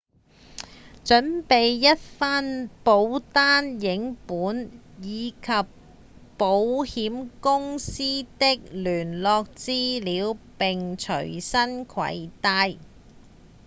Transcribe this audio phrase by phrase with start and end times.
[1.05, 5.65] 準備一份保單影本以及
[6.39, 7.95] 保險公司
[8.39, 12.77] 的聯絡資料並隨身攜帶